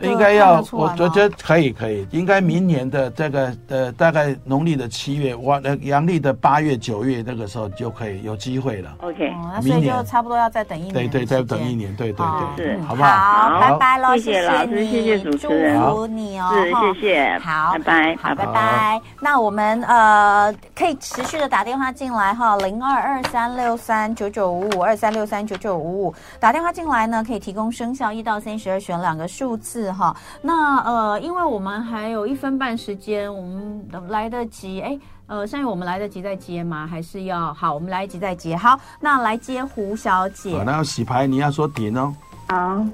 [0.00, 8.96] 应该要，我觉得可以，可以，应该明年的这个呃，大概农历的七月，我呃阳历的八月、九月那个时候就可以有机会了。
[9.00, 10.94] OK，那所以就差不多要再等一年。
[10.94, 12.94] 对对，再等一年，对对对，好。
[12.94, 13.10] 不好？
[13.10, 19.00] 好，拜拜喽，谢谢老师，谢谢主持人，祝福你哦，是，谢谢，好，拜拜，好，拜拜。
[19.20, 30.16] 那我们呃可以持续的打电话进来哈，零二二三六三九九五五二三六三九九五五，打电话进来呢，可以提供生肖一到三十二选两个数字哈。
[30.42, 36.86] 那呃，因为我们还有一分半时间，我们来得及哎，呃，现在我们来得及再接吗？
[36.86, 37.72] 还是要好？
[37.74, 38.56] 我们来得及再接。
[38.56, 40.62] 好，那来接胡小姐。
[40.64, 42.14] 那要洗牌，你要说停哦。
[42.48, 42.84] 好，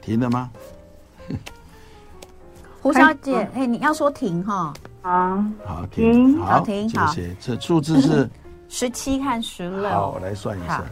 [0.00, 0.50] 停了吗？
[2.82, 4.72] 胡小姐，哎、嗯，你要说停哈。
[5.02, 7.06] 好，好停，好停，好。
[7.12, 7.36] 谢谢。
[7.40, 8.28] 这数字是
[8.68, 9.88] 十七看十六。
[9.88, 10.84] 好，我来算一下。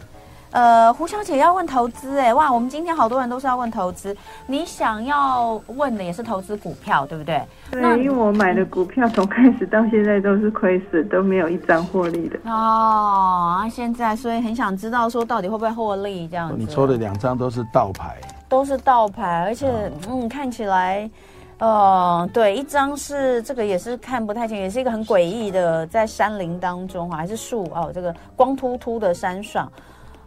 [0.53, 4.15] 呃，胡小姐要问投资哎，哇，我们今天好多人都是要问投资。
[4.45, 7.41] 你想要问的也是投资股票，对不对？
[7.71, 12.37] 对，因为我买的股票从开始到现在都是亏损，都没有一张获利的。
[12.45, 16.55] 哦，现在所以很想知道说到底会不会获利这样子。
[16.55, 21.09] 你抽的两张都是倒牌，都是倒牌，而且、哦、嗯，看起来，
[21.57, 29.67] 呃，对，一张是这个也是看不太清，也是一个很诡异的，在山林当中还是树哦，这个光秃秃的山上。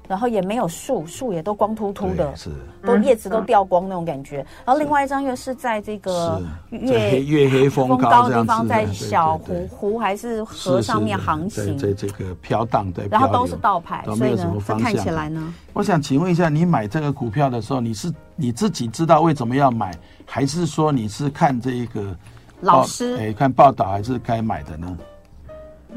[0.09, 2.51] 然后也没有树，树也都光秃秃的，是。
[2.85, 4.37] 都叶子都掉光那种感觉。
[4.65, 6.41] 然后另外一张又是在这个
[6.71, 13.09] 月月黑风高的地方，在小湖湖还是河上面航行，在这个飘荡对。
[13.11, 19.93] 然后都是倒牌，所以呢，看起来呢，我想请问一下，你买这个股票的时候，你是你自己知道为什么要买，
[20.25, 22.17] 还是说你是看这一个
[22.61, 23.17] 老师。
[23.17, 24.97] 哎看报道，还是该买的呢？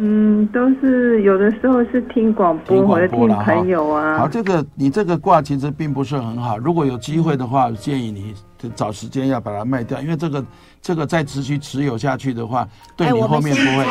[0.01, 4.17] 嗯，都是有的时候是听广播或者听朋友啊。
[4.17, 6.57] 好，这个你这个卦其实并不是很好。
[6.57, 8.33] 如果有机会的话，建议你
[8.73, 10.45] 找时间要把它卖掉，因为这个
[10.81, 13.85] 这个再持续持有下去的话，对你后面不会。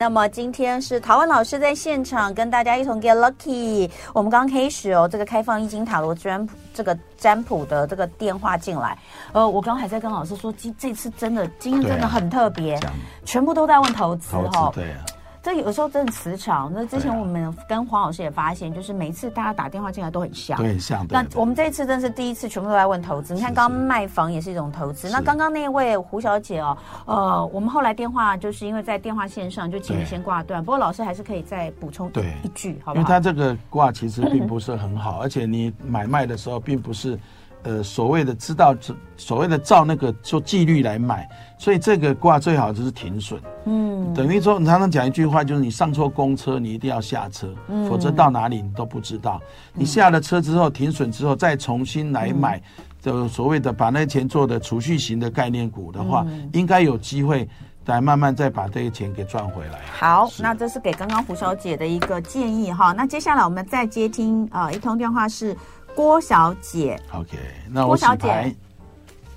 [0.00, 3.90] 那么今天是陶文老师在现场跟大家一同 get lucky。
[4.14, 8.96] 我们刚刚开始哦，这个开放易经塔罗占卜这个占卜的这个电话进来。
[9.32, 12.78] 呃，我刚刚还在跟老师说，今这次真的今天真的很特别，
[13.24, 14.70] 全部都在问投资哈。
[14.74, 15.04] 对啊。
[15.42, 16.70] 这有时候真的磁场。
[16.72, 21.06] 那之前我们跟黄老师也发现，就是每次大家打电话进来都很像，对，很像。
[21.10, 23.34] 那我们这一次真是第一次，全部都在问投资。
[23.34, 25.10] 你看，刚刚卖房也是一种投资。
[25.10, 30.64] 那刚刚那位胡小姐哦，呃，我们后来电话就是因为在电话线上，就请你先挂断。
[30.64, 32.10] 不过老师还是可以再补充
[32.44, 33.00] 一句，好不好？
[33.00, 37.18] 因为他这个卦其实并不是很好，而且你买卖的时候并不是。
[37.64, 38.74] 呃，所谓的知道，
[39.16, 43.40] 所谓的照那个做纪律来买，所以这个卦最好就是停损。
[43.66, 49.40] 嗯，等于说你常常讲一句话，就是你上错公车，你一定要下车，嗯、否则到哪里你都不知道。
[49.72, 52.60] 你下了车之后停损之后，再重新来买，
[53.00, 57.48] 就、嗯、所谓的把那钱做的储蓄型的概念股的话，嗯、应该有机会
[57.86, 59.78] 来慢慢再把这些钱给赚回来。
[60.00, 62.92] 好，那这是给刚刚胡小姐的一个建议哈。
[62.92, 65.56] 那接下来我们再接听啊、呃、一通电话是。
[65.94, 67.38] 郭小姐，OK，
[67.70, 68.54] 那我洗牌。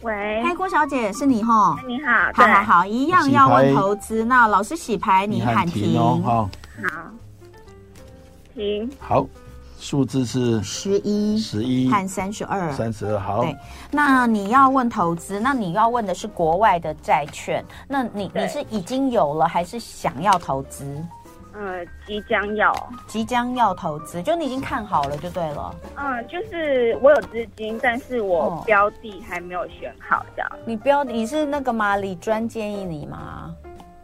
[0.02, 1.78] 喂，嗨，郭小姐，是你哈？
[1.88, 4.24] 你好，好好好，一样要问投资。
[4.24, 6.50] 那老师洗牌，你喊停哦，好，
[8.54, 9.26] 停，好，
[9.80, 13.42] 数字是十一，十一和三十二，三十二，好。
[13.42, 13.58] 对，
[13.92, 21.04] 那你要问投资，那你要问的是国外的债券，那你你是已经有了，还是想要投资？
[21.58, 22.74] 呃，即将要，
[23.08, 25.74] 即将要投资，就你已经看好了，就对了。
[25.96, 30.50] 嗯，就是我有资金，但是我标的还没有选好，这样。
[30.52, 31.96] 哦、你标你是那个吗？
[31.96, 33.56] 李专建议你吗？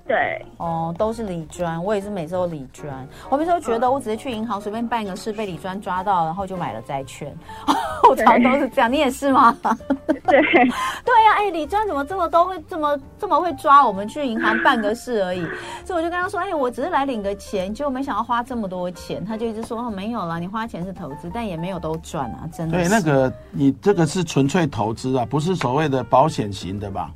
[0.07, 3.07] 对，哦，都是理专，我也是每次都理专。
[3.29, 7.33] 我每次都觉得，我只是去银行随便办个事，被理专抓到，然后就买了债券。
[8.09, 9.55] 我常都是这样，你也是吗？
[10.07, 15.41] 对，对呀、啊，哎、欸，理专怎么这么都会这么这么会抓我们去银行办个事而已？
[15.85, 19.23] 所以我就跟他说，哎、欸，我只是来领个钱，结果没想到花这么多钱。
[19.23, 22.77] 他就一直说，哦，没有啦，你花钱是投资，但也没有都赚啊，真的。
[22.77, 27.11] 对，那个你这个是纯粹投资啊，不是所谓的保险型的吧？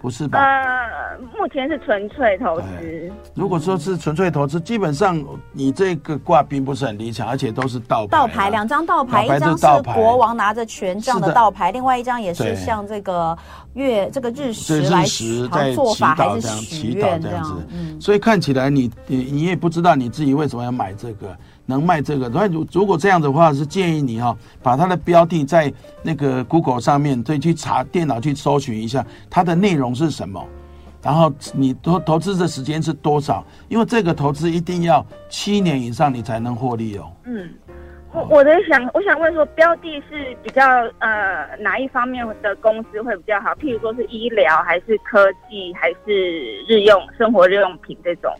[0.00, 0.38] 不是吧？
[0.38, 3.12] 呃，目前是纯粹投资。
[3.34, 8.10] 如果说是纯粹投资，基本上你这个卦并不是很理想，而且都是倒牌。
[8.10, 13.36] 倒牌两张倒牌，一张是国王拿着权杖的倒牌，另外一张也是像这个
[13.74, 14.80] 月这个日食
[15.50, 17.66] 来做法还是祈祷这样子。
[17.70, 21.36] 嗯，所以看起来你你你也不知道你自己为什么要买这个。
[21.70, 30.44] 能卖这个，那如如果这样的话，是建议你哈、哦，把它的标的在那个 Google 上面，对，去查电脑去搜寻一下它的内容是什么，
[31.00, 33.44] 然后你投投资的时间是多少？
[33.68, 37.10] 因为这个投资一定要七年以上你才能获利哦。
[37.24, 37.48] 嗯，
[38.12, 40.62] 我我在想，我想问说，标的是比较
[40.98, 43.54] 呃哪一方面的公司会比较好？
[43.54, 48.34] 譬如说是医疗，还是科技，还是日用生活日用品这种？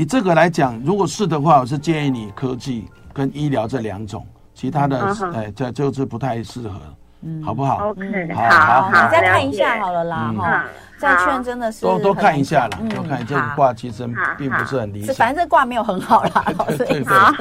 [0.00, 6.80] 以这个来讲，如果是的话，我是建议你科技跟医疗这两种，其他的哎，这就是不太适合，
[7.22, 10.64] 嗯，好不好？OK，好，好，你再看一下好了啦，哈，
[10.98, 16.44] 债券真的是多多看一下啦，多看这个卦其实并不是很理想，反正这卦没有很好啦，
[16.76, 17.32] 所以好，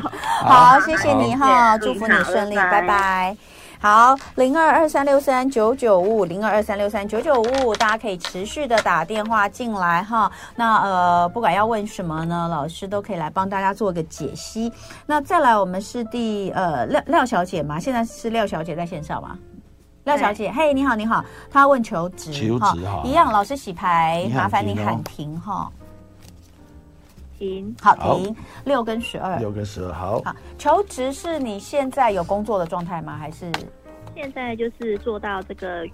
[0.43, 2.81] 好，谢谢你哈，祝福你顺利，拜。
[2.81, 3.37] 拜。
[3.83, 10.31] 好，零二二三六三九九五五，零二二三六三九九五五，大家可以持续的打电话进来哈。
[10.55, 14.71] 那呃，不管要问什么呢，老师都可以来帮大家做个解析。
[15.05, 17.77] 那再来，我们是第呃廖廖小姐吗？
[17.77, 19.37] 现在是廖小姐在线上吗？
[20.05, 25.69] 廖小姐，嘿，你好，你好，她问求职，求职哈，一样，老师洗牌，麻烦你喊停哈。
[27.37, 30.21] 停，好停，六跟十二，六跟十二，好。
[30.23, 33.17] 好，求职是你现在有工作的状态吗？
[33.17, 33.51] 还是
[34.15, 35.87] 现在就是做到这个，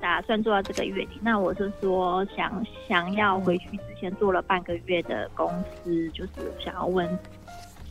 [0.00, 1.18] 打算做到这个月底？
[1.22, 5.50] 那我是说想想要回去之前做了半个月的公
[5.82, 7.06] 司，就是想要问。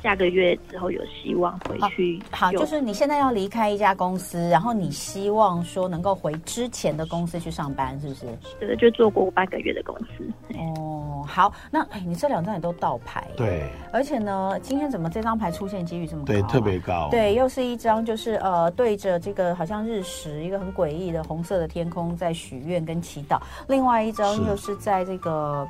[0.04, 2.22] 下个月之后有希望回去。
[2.30, 8.26] 好，就是你现在要离开一家公司，然后你希望说能够回之前的公司去上班，是不是？
[8.60, 10.30] 对的，就做过半个月的公司。
[10.60, 13.26] 哦，好，那哎，你这两张也都倒牌。
[13.38, 13.63] 对。
[13.94, 16.34] 而且呢，今天怎么这张牌出现几率这么高？
[16.34, 17.08] 对，特别高。
[17.10, 23.39] 对，又是一张就是呃对着这个好像日食，一个很诡异的红色的天空在许愿跟祈祷。
[23.70, 25.66] 另外一张又是在这个。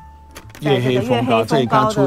[0.61, 1.45] 月黑风高的，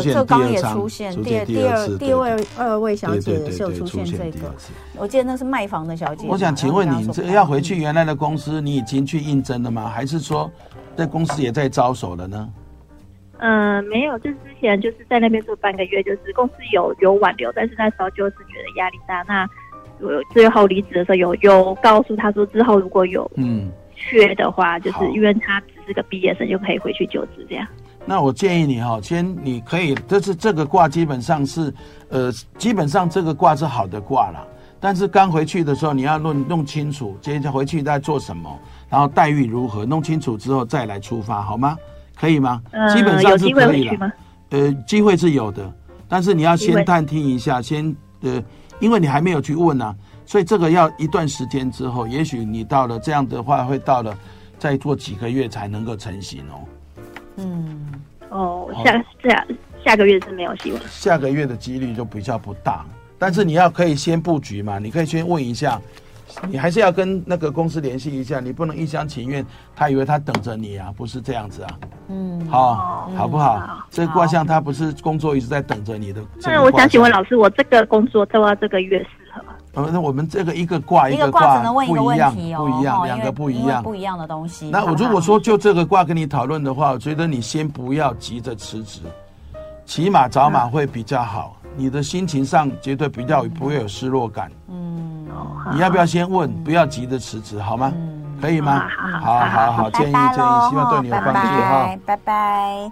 [0.01, 4.55] 这刚也出现，第第二第二二位小姐也是有出现这个，
[4.97, 6.27] 我记得那是卖房的小姐。
[6.29, 9.89] 我想请问你，这要回去原来的公司，你已经去应征了吗？
[9.89, 10.51] 还是说，
[10.97, 12.49] 这公司也在招手了呢？
[13.39, 19.23] 嗯，没有，就是之前就是在那边做半个月，就是公司有有挽留，但是那时候就是觉得压力大。
[19.29, 19.47] 那
[20.01, 27.67] 我最后离职的时候有有告诉他说，之后如果有嗯缺的话，就是因为他只是个毕业生，就可以回去就职这样。
[28.09, 31.75] 那我建议你哈，先你可以，这是这个卦基本上是，
[32.09, 34.47] 呃，基本上这个卦是好的卦啦。
[34.79, 38.57] 但是刚回去的时候，你要弄弄清楚，接着回去在做什么，
[38.89, 41.77] 然后待遇如何，弄清楚之后再来出发，好吗？
[42.15, 42.63] 可以吗？
[42.71, 44.13] 嗯、基本上是可以的。
[44.51, 45.69] 呃，机会是有的，
[46.07, 48.41] 但是你要先探听一下，先呃，
[48.79, 54.17] 因为你还没有去问呢、啊，所以这个要一段时间之后，也许你到了这样的话，会到了
[54.59, 56.63] 再做几个月才能够成型哦。
[57.37, 57.93] 嗯，
[58.31, 59.47] 哦，下下
[59.85, 62.85] 下个月是没有希望，下个月的几率就比较不大，
[63.19, 65.81] 但是你要可以先布局嘛，你可以先问一下，
[66.49, 69.45] 你还是要跟那个公司联系一下，你不能一厢情愿，
[69.75, 71.71] 他以为他等着你啊，不是这样子啊，
[72.09, 73.87] 嗯，好，好不好？
[73.91, 76.21] 这个卦象他不是工作一直在等着你的。
[76.43, 79.09] 那我想请问老师，我这个工作做到这个月适
[79.77, 84.71] 我们这个一个卦一个卦不一样，不一样，两个不一样，不一样的东西。
[84.71, 89.01] 那我如果说就这个卦跟你讨论的话，我觉得你先不要急着辞职，
[89.85, 91.57] 起码找马会比较好。
[91.77, 94.51] 你的心情上绝对比较不会有失落感。
[94.69, 95.27] 嗯，
[95.71, 96.51] 你要不要先问？
[96.65, 97.93] 不要急着辞职，好吗？
[98.41, 98.83] 可以吗？
[99.21, 101.97] 好好好，建议建议，希望对你有帮助哈。
[102.07, 102.91] 拜拜。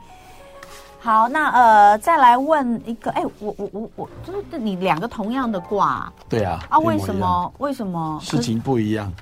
[1.05, 6.11] 好，那呃，再来问一个，哎，我我我我，就是你两个同样的卦。
[6.31, 6.59] 对啊。
[6.71, 7.53] 啊，为什么？
[7.59, 8.19] 为什么？
[8.23, 9.13] 事情不一样。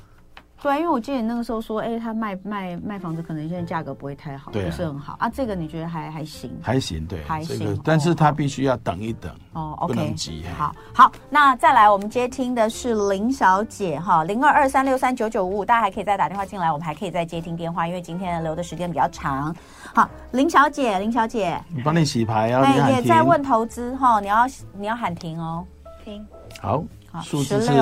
[0.62, 5.28] 对，因为我记得你那个时候说，哎，他卖卖卖房子，可能现在价格不会太好，不是很好啊。
[5.28, 6.56] 这个你觉得还还行？
[6.62, 7.76] 还行，对，还行。
[7.82, 10.44] 但是他必须要等一等哦，不能急。
[10.56, 19.52] 好，好，那再来，我们接听的是林小姐哈，零二二三六三九九五五，大家还可以再打电话进来，我们还可以再接听电话，因为今天留的时间比较长。
[19.92, 24.46] 好，林小姐，林小姐，你帮你洗牌啊，对，也在问投资哈，你要
[24.78, 25.66] 你要喊停哦，
[26.04, 26.24] 停。
[26.60, 27.72] 好，好，数字是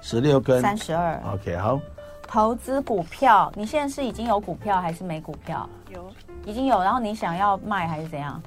[0.00, 1.78] 十六跟三十二，OK，好。
[2.26, 5.68] 投资股票，你现在是已经有股票还是没股票？
[5.92, 6.12] 有，
[6.44, 6.80] 已经有。
[6.82, 8.40] 然后你想要卖还是怎样？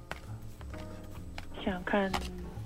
[1.64, 2.12] 想看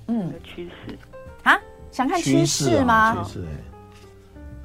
[0.07, 0.97] 嗯趋势
[1.43, 1.57] 啊？
[1.91, 3.23] 想看趋势吗？
[3.23, 3.47] 趋势。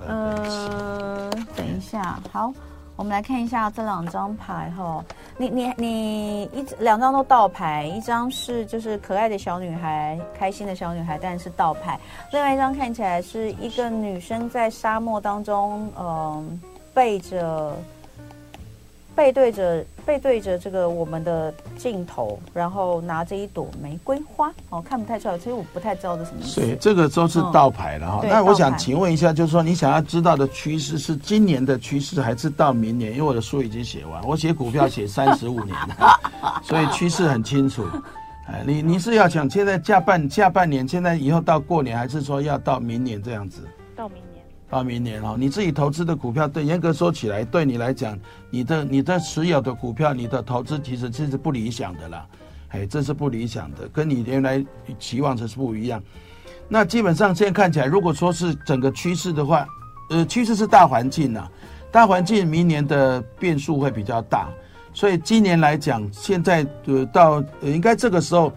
[0.06, 2.52] 呃，等一下，好。
[2.96, 5.04] 我们来看一下这两张牌哈，
[5.36, 12.00] 你你你一两张都倒牌，一张是就是可爱的小女孩，开心的小女孩，但是倒牌，
[12.32, 16.60] 另外一张看起来是一个女生在沙漠当中，嗯、
[16.94, 17.76] 背着。
[19.16, 26.60] 背对着背对着这个我们的镜头，然后拿着一朵玫瑰花，哦，看不太出来，其实我不太知道这什么意思。
[26.60, 28.20] 对，这个都是倒牌了哈。
[28.28, 33.12] 那我想请问一下，就是说你想要知道的趋势是今年的趋势，还是到明年？
[33.12, 36.20] 因为我的书已经写完，我写股票写三十五年了，
[36.62, 37.86] 所以趋势很清楚。
[38.48, 43.66] 哎，你你是要想现在下半下半年，现在以后到过年，还是说要到明年这样子？
[44.68, 45.22] 到明年。
[45.22, 48.18] 哈，你自己投资的股票，对严格说起来，对你来讲，
[48.50, 52.26] 你的你的持有的股票，你的投资其实这是不理想的啦，
[52.68, 54.64] 哎，这是不理想的，跟你原来
[54.98, 56.02] 期望的是不一样。
[56.68, 59.66] 那基本上现在看起来，如果说是整个趋势的话，
[60.10, 61.48] 呃，趋势是大环境呐，
[61.92, 64.48] 大环境明年的变数会比较大，
[64.92, 68.52] 所以今年来讲，现在呃到呃应该这个时候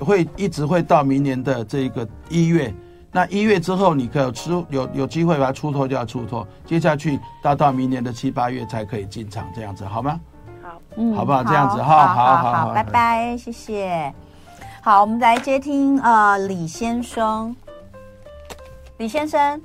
[0.00, 2.74] 会一直会到明年的这个一月。
[3.14, 10.18] 那一月之后，你可有出有有机会把它出脱就要出脱，接下去到到明年的七八月才可以进场，这样子好吗？
[10.62, 11.44] 好，嗯，好不好？
[11.44, 14.10] 这样子哈，好好好，拜拜，谢谢。
[14.80, 17.54] 好，我们来接听呃李先生，
[18.96, 19.60] 李先生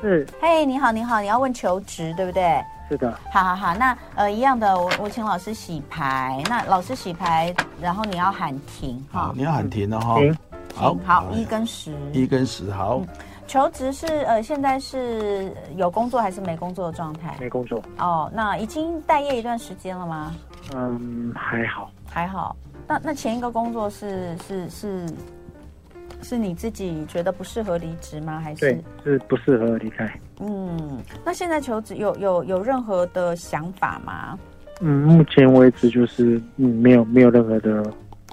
[0.00, 2.62] 是，嘿，你好，你好，你要问求职对不对？
[2.88, 3.12] 是的。
[3.32, 10.20] 好好好，那呃一样的，我我请老师洗牌，那老师洗牌，然后你要喊停哈，你要喊停了哈。
[10.74, 12.98] 好好，一跟十，一跟十，好。
[12.98, 13.08] 嗯、
[13.46, 17.36] 求职是呃，现在是有工作还是没工作的状态？
[17.40, 17.82] 没工作。
[17.98, 20.34] 哦，那已经待业一段时间了吗？
[20.74, 22.56] 嗯，还好，还好。
[22.88, 25.06] 那那前一个工作是是是，
[26.22, 28.40] 是你自己觉得不适合离职吗？
[28.40, 30.20] 还是对，是不适合离开？
[30.40, 34.38] 嗯，那现在求职有有有任何的想法吗？
[34.80, 37.82] 嗯，目前为止就是嗯，没有没有任何的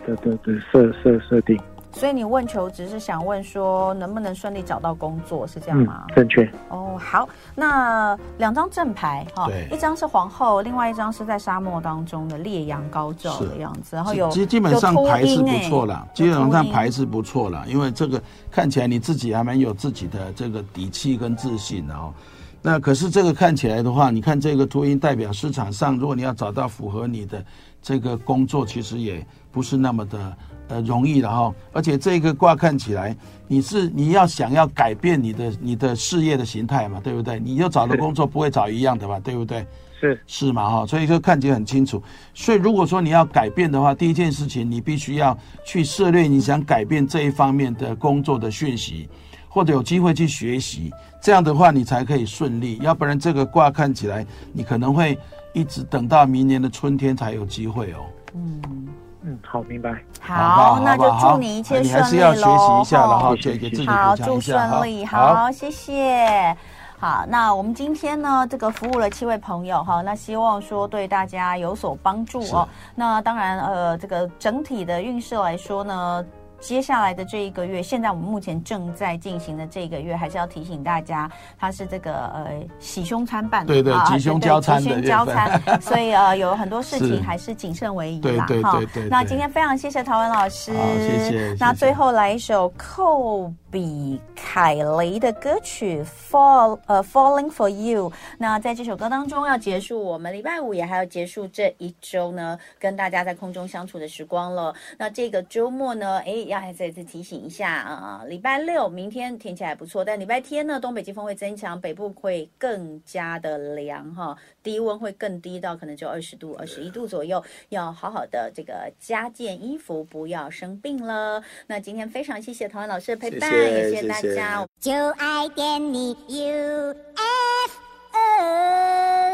[0.08, 1.60] 的的的设设设定。
[2.00, 6.06] 所以你问求职是想问说能不能顺利找到工作是这样吗？
[6.08, 6.50] 嗯、正确。
[6.70, 22.14] 哦，好，那两张正牌哈，对一张是皇后，另外一张是在沙漠当中的烈阳高照的样子，然后有基基本上牌是不错啦，基本上牌是不错了，因为这个看起来你自己还蛮有自己的这个底气跟自信的哦。
[22.62, 27.43] 那可是这个看起来的话，你看这个秃鹰代表市场上，如果你要找到符合你的
[27.82, 30.34] 这个工作，其实也不是那么的。
[30.70, 33.16] 呃，容易了哈，而且这个卦看起来，
[33.48, 37.40] 你是你要想要改变你的你的事业的形态嘛，对不对？
[37.40, 39.66] 你要找的工作不会找一样的嘛，对不对？
[40.00, 42.02] 是是嘛哈，所以说看起来很清楚。
[42.34, 49.10] 所以如果说你要改变的话，第一件事情你必须要去涉猎你想改变这一方面的工作的讯息，
[49.50, 52.78] 或者有机会去学习，这样的话你才可以顺利。
[52.78, 55.18] 要不然这个卦看起来，你可能会
[55.52, 58.06] 一直等到明年的春天才有机会哦。
[58.36, 58.88] 嗯。
[59.22, 60.02] 嗯，好，明白。
[60.22, 61.94] 好，好好，那就祝你一切顺利喽。
[61.94, 65.06] 你还是要学习一下，然后给给自己好，祝顺利。
[65.06, 66.56] 好，好谢谢。
[67.00, 72.68] 好，那我们今天呢，这个服务了七位朋友哈，那希望说对大家有所帮助哦。
[72.96, 76.26] 那当然，呃，这个整体的运势来说呢。
[76.60, 82.47] 接下来的这一个月，现在我们目前正在进行的这个月，还是要提醒大家，它是这个呃
[82.80, 88.45] 喜凶参半，对对，吉凶交参，吉凶交参， 所以呃有很多事情还是谨慎为宜啦。
[88.64, 88.80] 哈，
[89.10, 91.55] 那今天非常谢谢陶文老师，谢谢。
[91.60, 93.51] 那最后来一首寇。
[93.72, 98.10] 比凯雷的歌曲《Fall》呃，《Falling for You》。
[98.38, 104.74] 那在这首歌当中要结束我们礼拜五也还要结束这一周呢，跟大家在空中相处的时光了。
[104.98, 121.44] 那这个周末呢，哎，要再次提醒一下啊，礼拜六明天天气还不错，但礼拜天呢，东北季风会增强，北部会更加的凉哈，低温会更低到可能就二十度、二十一度左右，要好好的这个加件衣服，不要生病了。
[121.68, 127.72] 那今天非常谢谢陶文老师的陪伴，谢谢大家，就爱点你 U F
[128.14, 129.29] O。